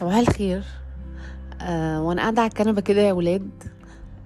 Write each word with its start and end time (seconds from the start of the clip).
صباح 0.00 0.16
الخير. 0.16 0.62
آه 1.60 2.02
وأنا 2.02 2.22
قاعدة 2.22 2.42
على 2.42 2.48
الكنبة 2.48 2.80
كده 2.80 3.00
يا 3.00 3.12
ولاد. 3.12 3.50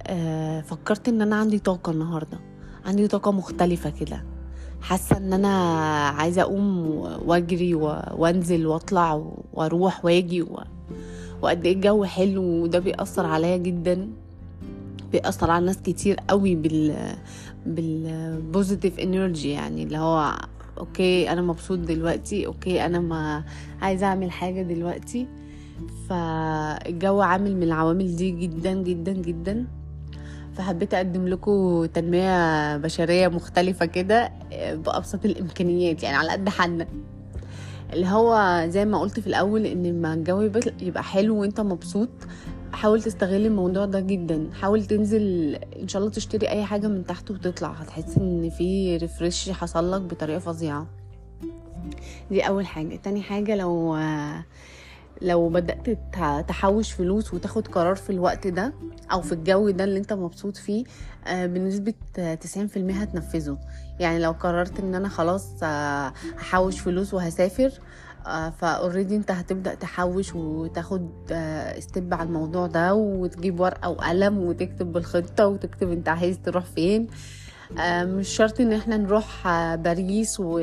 آه 0.06 0.60
فكرت 0.60 1.08
إن 1.08 1.22
أنا 1.22 1.36
عندي 1.36 1.58
طاقة 1.58 1.92
النهارده. 1.92 2.38
عندي 2.86 3.08
طاقة 3.08 3.32
مختلفة 3.32 3.90
كده. 3.90 4.24
حاسة 4.82 5.16
إن 5.16 5.32
أنا 5.32 5.48
عايزة 6.08 6.42
أقوم 6.42 6.88
وأجري 7.26 7.74
وأنزل 7.74 8.66
وأطلع 8.66 9.22
وأروح 9.52 10.04
وأجي 10.04 10.42
و... 10.42 10.60
وقد 11.42 11.66
إيه 11.66 11.72
الجو 11.72 12.04
حلو 12.04 12.42
وده 12.42 12.78
بيأثر 12.78 13.26
عليا 13.26 13.56
جدا. 13.56 14.08
بيأثر 15.12 15.50
على 15.50 15.66
ناس 15.66 15.78
كتير 15.78 16.16
قوي 16.28 16.54
بال 16.54 17.14
بال 17.66 17.93
positive 17.93 18.98
energy 18.98 19.50
يعني 19.50 19.82
اللي 19.82 19.98
هو 19.98 20.34
okay 20.78 21.32
أنا 21.32 21.42
مبسوط 21.42 21.78
دلوقتي 21.78 22.46
okay 22.46 22.86
أنا 22.86 23.00
ما 23.00 23.44
عايزة 23.82 24.06
أعمل 24.06 24.30
حاجة 24.30 24.62
دلوقتي. 24.62 25.26
فالجو 26.08 27.20
عامل 27.20 27.56
من 27.56 27.62
العوامل 27.62 28.16
دي 28.16 28.30
جدا 28.30 28.72
جدا 28.72 29.12
جدا. 29.12 29.66
فحبيت 30.54 30.94
أقدم 30.94 31.28
لكم 31.28 31.84
تنمية 31.86 32.76
بشرية 32.76 33.28
مختلفة 33.28 33.86
كده 33.86 34.32
بأبسط 34.72 35.24
الإمكانيات 35.24 36.02
يعني 36.02 36.16
على 36.16 36.30
قد 36.30 36.48
حالنا. 36.48 36.86
اللي 37.92 38.06
هو 38.06 38.62
زي 38.68 38.84
ما 38.84 38.98
قلت 39.00 39.20
في 39.20 39.26
الأول 39.26 39.66
إن 39.66 39.86
لما 39.86 40.14
الجو 40.14 40.50
يبقى- 40.50 40.98
حلو 40.98 41.40
وإنت 41.40 41.60
مبسوط 41.60 42.08
حاول 42.72 43.02
تستغل 43.02 43.46
الموضوع 43.46 43.84
ده 43.84 44.00
جدا. 44.00 44.50
حاول 44.60 44.84
تنزل 44.84 45.54
إن 45.82 45.88
شاء 45.88 46.02
الله 46.02 46.12
تشتري 46.14 46.48
أي 46.48 46.64
حاجة 46.64 46.86
من 46.88 47.04
تحت 47.06 47.30
وتطلع. 47.30 47.68
هتحس 47.72 48.18
إن 48.18 48.50
في 48.50 48.96
refresh 48.96 49.50
حصل 49.50 49.92
لك 49.92 50.00
بطريقة 50.00 50.38
فظيعة. 50.38 50.86
دي 52.30 52.40
أول 52.48 52.66
حاجة. 52.66 52.96
تاني 52.96 53.22
حاجة 53.22 53.56
لو 53.56 53.96
لو 55.22 55.48
بدأت 55.48 55.98
تع- 56.12 56.40
تحوش 56.40 56.92
فلوس 56.92 57.34
وتاخد 57.34 57.68
قرار 57.68 57.94
في 57.94 58.10
الوقت 58.10 58.46
ده 58.46 58.72
أو 59.12 59.22
في 59.22 59.32
الجو 59.32 59.70
ده 59.70 59.84
اللي 59.84 59.98
أنت 59.98 60.12
مبسوط 60.12 60.56
فيه 60.56 60.84
آه، 61.26 61.46
بنسبة 61.46 61.94
آه، 62.18 62.34
90% 62.34 62.92
هتنفذه. 62.92 63.58
يعني 64.00 64.18
لو 64.18 64.30
قررت 64.32 64.80
إن 64.80 64.94
أنا 64.94 65.08
خلاص 65.08 65.48
آه، 65.62 66.12
هحوش 66.38 66.80
فلوس 66.80 67.14
وهسافر 67.14 67.70
ف 68.58 68.66
already 68.66 69.16
أنت 69.16 69.30
هتبدأ 69.30 69.74
تحوش 69.74 70.34
وتاخد 70.34 71.10
step 71.32 72.14
على 72.14 72.26
الموضوع 72.28 72.66
ده 72.66 72.94
وتجيب 72.94 73.60
ورقة 73.60 73.90
وقلم 73.90 74.38
وتكتب 74.38 74.92
الخطة 74.92 75.46
وتكتب 75.46 75.90
أنت 75.92 76.08
عايز 76.08 76.38
تروح 76.44 76.64
فين. 76.64 77.06
آه، 77.78 78.04
مش 78.04 78.28
شرط 78.28 78.60
إن 78.60 78.72
إحنا 78.72 78.96
نروح 78.96 79.46
آه، 79.46 79.74
باريس 79.76 80.40
و 80.40 80.58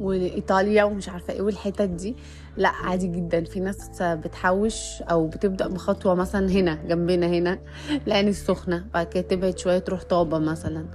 وإيطاليا 0.00 0.84
ومش 0.84 1.08
عارفة 1.08 1.32
إيه 1.32 1.42
والحتت 1.42 1.82
دي. 1.82 2.16
لا 2.56 2.68
عادي 2.68 3.06
جدا. 3.06 3.44
في 3.44 3.60
ناس 3.60 4.02
بتحوش 4.02 5.02
أو 5.02 5.26
بتبدأ 5.26 5.68
بخطوة 5.68 6.14
مثلا 6.14 6.50
هنا 6.50 6.74
جنبنا 6.74 7.26
هنا 7.26 7.58
العين 8.06 8.28
السخنة 8.28 8.84
بعد 8.94 9.06
كده 9.06 9.22
تبعد 9.22 9.58
شوية 9.58 9.78
تروح 9.78 10.02
طابة 10.02 10.38
مثلا. 10.38 10.86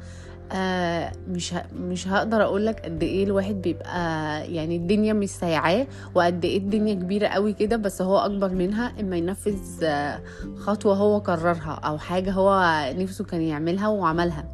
آه 0.51 1.11
مش 1.27 1.53
ه... 1.53 1.65
مش 1.75 2.07
هقدر 2.07 2.43
أقول 2.43 2.65
لك 2.65 2.79
قد 2.85 3.03
إيه 3.03 3.23
الواحد 3.23 3.61
بيبقى 3.61 4.41
يعني 4.53 4.75
الدنيا 4.75 5.13
مش 5.13 5.29
سايعاه 5.29 5.87
وقد 6.15 6.45
إيه 6.45 6.57
الدنيا 6.57 6.93
كبيرة 6.93 7.27
قوي 7.27 7.53
كده 7.53 7.75
بس 7.77 8.01
هو 8.01 8.17
أكبر 8.17 8.49
منها 8.49 8.93
إما 8.99 9.17
ينفذ 9.17 9.83
آه، 9.83 10.21
خطوة 10.57 10.95
هو 10.95 11.17
قررها 11.17 11.79
أو 11.85 11.97
حاجة 11.97 12.31
هو 12.31 12.63
نفسه 12.97 13.23
كان 13.25 13.41
يعملها 13.41 13.87
وعملها. 13.87 14.45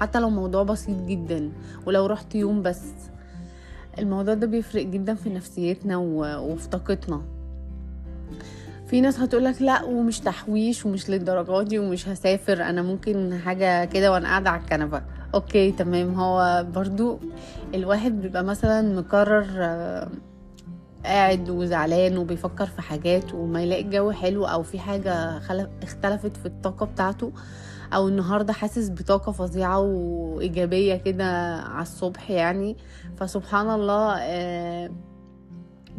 حتى 0.00 0.20
لو 0.20 0.30
موضوع 0.30 0.62
بسيط 0.62 0.96
جدا 0.98 1.52
ولو 1.86 2.06
رحت 2.06 2.34
يوم 2.34 2.62
بس. 2.62 2.82
الموضوع 3.98 4.34
ده 4.34 4.46
بيفرق 4.46 4.82
جدا 4.86 5.14
في 5.14 5.30
نفسيتنا 5.30 5.96
وفي 5.96 6.68
طاقتنا. 6.68 7.22
في 8.86 9.00
ناس 9.00 9.20
هتقولك 9.20 9.62
لا 9.62 9.82
ومش 9.84 10.20
تحويش 10.20 10.86
ومش 10.86 11.10
للدرجات 11.10 11.66
دي 11.66 11.78
ومش 11.78 12.08
هسافر 12.08 12.62
أنا 12.62 12.82
ممكن 12.82 13.38
حاجة 13.44 13.84
كده 13.84 14.12
وأنا 14.12 14.28
قاعدة 14.28 14.50
على 14.50 14.60
الكنبة. 14.60 15.02
أوكي 15.34 15.72
تمام. 15.72 16.14
هو 16.14 16.66
برضو 16.74 17.18
الواحد 17.74 18.22
بيبقى 18.22 18.44
مثلا 18.44 19.00
مقرر 19.00 19.46
آه، 19.58 20.08
قاعد 21.04 21.50
وزعلان 21.50 22.18
وبيفكر 22.18 22.66
في 22.66 22.82
حاجات 22.82 23.34
وما 23.34 23.62
يلاقي 23.62 23.82
الجو 23.82 24.10
حلو 24.10 24.44
أو 24.44 24.62
في 24.62 24.78
حاجة 24.78 25.38
خلف 25.38 25.68
اختلفت 25.82 26.36
في 26.36 26.46
الطاقة 26.46 26.86
بتاعته 26.86 27.32
أو 27.94 28.08
النهاردة 28.08 28.52
حاسس 28.52 28.90
بطاقة 28.90 29.32
فظيعة 29.32 29.80
وإيجابية 29.80 30.94
كده 30.96 31.56
على 31.56 31.82
الصبح 31.82 32.30
يعني. 32.30 32.76
فسبحان 33.16 33.70
الله 33.70 34.16
آه، 34.18 34.90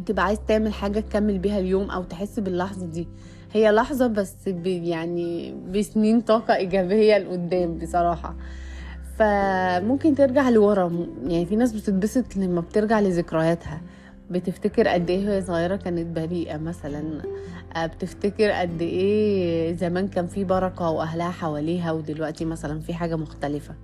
تبقى 0.06 0.24
عايز 0.24 0.38
تعمل 0.48 0.72
حاجة 0.72 1.00
تكمل 1.00 1.38
بيها 1.38 1.58
اليوم 1.58 1.90
أو 1.90 2.02
تحس 2.02 2.40
باللحظة 2.40 2.86
دي. 2.86 3.08
هي 3.52 3.70
لحظة 3.70 4.06
بس 4.06 4.34
يعني 4.64 5.54
بسنين 5.70 6.20
طاقة 6.20 6.56
إيجابية 6.56 7.18
لقدام 7.18 7.78
بصراحة. 7.78 8.34
فممكن 9.18 10.14
ترجع 10.14 10.48
لورا 10.48 11.06
يعني 11.26 11.46
في 11.46 11.56
ناس 11.56 11.72
بتتبسط 11.72 12.36
لما 12.36 12.60
بترجع 12.60 13.00
لذكرياتها. 13.00 13.80
بتفتكر 14.30 14.88
قد 14.88 15.10
إيه 15.10 15.28
وهي 15.28 15.42
صغيرة 15.42 15.76
كانت 15.76 16.16
بريئة 16.16 16.56
مثلا؟ 16.56 17.22
آه، 17.76 17.86
بتفتكر 17.86 18.50
قد 18.50 18.82
إيه 18.82 19.72
زمان 19.72 20.08
كان 20.08 20.26
في 20.26 20.44
بركة 20.44 20.90
وأهلها 20.90 21.30
حواليها 21.30 21.92
ودلوقتي 21.92 22.44
مثلا 22.44 22.80
في 22.80 22.94
حاجة 22.94 23.16
مختلفة؟ 23.16 23.74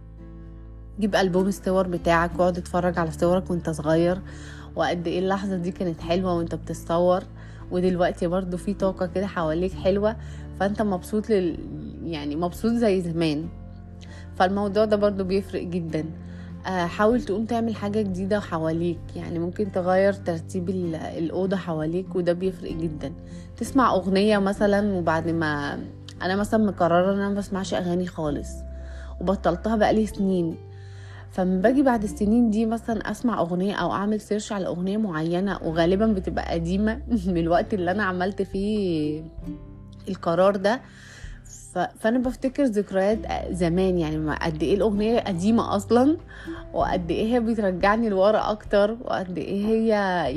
جيب 1.01 1.15
ألبوم 1.17 1.47
الصور 1.49 1.87
بتاعك 1.89 2.31
واقعد 2.39 2.59
اتفرج 2.59 2.99
على 2.99 3.11
صورك 3.11 3.51
وأنت 3.51 3.71
صغير 3.71 4.19
وقد 4.77 5.07
إيه 5.07 5.19
اللحظة 5.19 5.57
دي 5.57 5.71
كانت 5.71 6.01
حلوة 6.01 6.37
وأنت 6.37 6.55
بتتصور 6.55 7.23
ودلوقتي 7.71 8.27
برضو 8.27 8.57
في 8.57 8.75
طاقة 8.75 9.07
كده 9.07 9.27
حواليك 9.27 9.73
حلوة 9.73 10.17
فأنت 10.61 10.83
مبسوط 10.83 11.31
لل... 11.31 11.59
يعني 12.05 12.37
مبسوط 12.37 12.73
زي 12.73 13.01
زمان. 13.01 13.49
فالموضوع 14.37 14.85
ده 14.85 14.97
برضو 14.97 15.25
بيفرق 15.25 15.63
جدا. 15.63 16.05
حاول 16.65 17.23
تقوم 17.23 17.45
تعمل 17.45 17.75
حاجة 17.77 18.03
جديدة 18.03 18.41
حواليك. 18.41 18.99
يعني 19.17 19.39
ممكن 19.39 19.73
تغير 19.73 20.13
ترتيب 20.13 20.69
ال- 20.71 20.95
الأوضة 20.95 21.57
حواليك 21.57 22.17
وده 22.17 22.33
بيفرق 22.33 22.73
جدا. 22.73 23.13
تسمع 23.57 23.93
أغنية 23.95 24.39
مثلا 24.39 24.93
وبعد 24.95 25.29
ما 25.29 25.79
أنا 26.23 26.37
مثلا 26.37 26.65
مقررة 26.65 27.13
إن 27.13 27.19
أنا 27.19 27.29
ما 27.29 27.35
بسمعش 27.35 27.75
أغاني 27.75 28.07
خالص 28.07 28.49
وبطلتها 29.21 29.77
بقالي 29.77 30.07
سنين. 30.07 30.57
فلما 31.31 31.61
باجي 31.61 31.83
بعد 31.83 32.03
السنين 32.03 32.51
دي 32.51 32.67
مثلا 32.67 33.11
أسمع 33.11 33.41
أغنية 33.41 33.75
أو 33.75 33.93
أعمل 33.93 34.21
سيرش 34.21 34.53
على 34.53 34.67
أغنية 34.67 34.97
معينة 34.97 35.59
وغالبا 35.63 36.07
بتبقى 36.07 36.53
قديمة 36.53 37.01
من 37.27 37.39
الوقت 37.39 37.75
اللي 37.75 37.91
أنا 37.91 38.03
عملت 38.03 38.43
فيه 38.43 39.23
القرار 40.09 40.57
ده 40.57 40.81
فأنا 41.73 42.19
بفتكر 42.19 42.65
ذكريات 42.65 43.19
زمان 43.51 43.99
يعني 43.99 44.35
قد 44.37 44.63
إيه 44.63 44.75
الأغنية 44.75 45.21
قديمة 45.21 45.77
أصلا 45.77 46.17
وقد 46.73 47.11
إيه 47.11 47.35
هي 47.35 47.41
بترجعني 47.41 48.09
لورا 48.09 48.51
أكتر 48.51 48.97
وقد 49.05 49.39
إيه 49.39 49.67
هي 49.67 49.87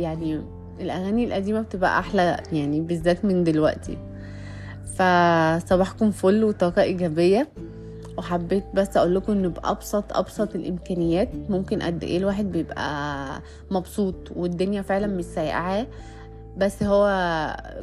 يعني 0.01 0.41
الأغاني 0.79 1.25
القديمة 1.25 1.61
بتبقى 1.61 1.99
أحلى 1.99 2.37
يعني 2.51 2.81
بالذات 2.81 3.25
من 3.25 3.43
دلوقتي. 3.43 3.97
فصباحكم 4.85 6.11
فل 6.11 6.43
وطاقة 6.43 6.81
إيجابية. 6.81 7.47
وحبيت 8.17 8.63
بس 8.73 8.97
أقول 8.97 9.15
لكم 9.15 9.31
ان 9.33 9.49
بأبسط 9.49 10.17
أبسط 10.17 10.55
الإمكانيات. 10.55 11.29
ممكن 11.49 11.81
قد 11.81 12.03
إيه 12.03 12.17
الواحد 12.17 12.51
بيبقى 12.51 13.27
مبسوط 13.71 14.15
والدنيا 14.35 14.81
فعلا 14.81 15.07
مش 15.07 15.23
سايقعاه 15.23 15.87
بس 16.57 16.83
هو 16.83 17.07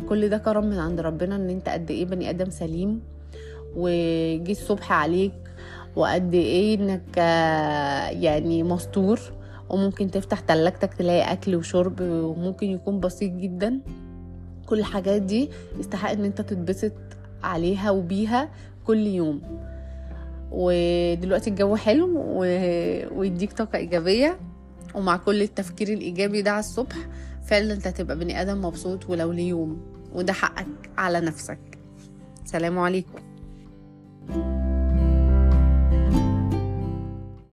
كل 0.09 0.29
ده 0.29 0.39
كرم 0.39 0.65
من 0.65 0.79
عند 0.79 1.01
ربنا 1.01 1.37
إن 1.37 1.51
أنت 1.51 1.69
قد 1.69 1.91
إيه 1.91 2.05
بني 2.05 2.31
آدم 2.31 2.51
سليم. 2.51 3.01
وجي 3.77 4.53
الصبح 4.53 4.93
عليك 4.93 5.33
وقد 5.97 6.35
إيه 6.35 6.75
إنك 6.75 7.19
آه، 7.19 8.09
يعني 8.09 8.63
مستور 8.63 9.21
وممكن 9.69 10.11
تفتح 10.11 10.41
تلاجتك 10.41 10.95
تلاقي 10.95 11.33
أكل 11.33 11.57
وشرب 11.57 12.01
وممكن 12.01 12.67
يكون 12.67 13.01
بسيط 13.01 13.33
جدا. 13.33 13.81
كل 14.67 14.79
الحاجات 14.79 15.23
دي 15.23 15.51
يستحق 15.79 16.11
إن 16.11 16.25
أنت 16.25 16.41
تتبسط 16.41 16.93
عليها 17.43 17.91
وبيها 17.91 18.49
كل 18.87 19.07
يوم. 19.07 19.43
ودلوقتي 20.51 21.51
الجو 21.51 21.77
حلو. 21.77 22.39
ويديك 23.19 23.53
طاقة 23.53 23.77
إيجابية 23.77 24.39
ومع 24.95 25.17
كل 25.17 25.43
التفكير 25.43 25.89
الإيجابي 25.89 26.43
ده 26.43 26.51
على 26.51 26.61
الصبح 26.61 26.97
فعلا 27.47 27.73
أنت 27.73 27.87
هتبقى 27.87 28.19
بني 28.19 28.41
آدم 28.43 28.65
مبسوط 28.65 29.11
ولو 29.11 29.33
ليوم. 29.33 29.83
وده 30.15 30.33
حقك 30.33 30.91
على 30.99 31.21
نفسك. 31.21 31.59
سلام 32.45 32.79
عليكم. 32.79 33.32